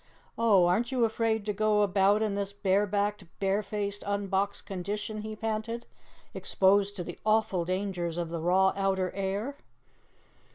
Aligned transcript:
"Oh, 0.35 0.65
aren't 0.65 0.91
you 0.91 1.05
afraid 1.05 1.45
to 1.45 1.53
go 1.53 1.83
about 1.83 2.23
in 2.23 2.33
this 2.33 2.51
barebacked, 2.51 3.25
barefaced, 3.39 4.03
unboxed 4.03 4.65
condition?" 4.65 5.21
he 5.21 5.35
panted, 5.35 5.85
"exposed 6.33 6.95
to 6.95 7.03
the 7.03 7.19
awful 7.23 7.65
dangers 7.65 8.17
of 8.17 8.29
the 8.29 8.39
raw 8.39 8.73
outer 8.75 9.11
air?" 9.11 9.57